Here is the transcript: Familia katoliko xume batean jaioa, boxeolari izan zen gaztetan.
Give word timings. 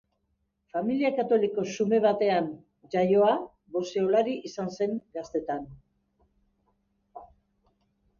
Familia 0.75 1.09
katoliko 1.17 1.65
xume 1.73 1.99
batean 2.05 2.47
jaioa, 2.95 3.33
boxeolari 3.75 4.33
izan 4.49 4.73
zen 4.79 4.97
gaztetan. 5.19 5.69